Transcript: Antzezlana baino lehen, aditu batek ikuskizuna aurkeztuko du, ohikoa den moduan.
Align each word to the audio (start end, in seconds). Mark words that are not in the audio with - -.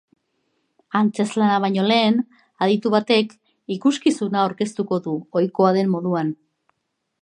Antzezlana 0.99 1.59
baino 1.65 1.83
lehen, 1.91 2.17
aditu 2.67 2.93
batek 2.97 3.37
ikuskizuna 3.79 4.43
aurkeztuko 4.47 5.03
du, 5.09 5.19
ohikoa 5.41 5.79
den 5.81 5.95
moduan. 5.97 6.39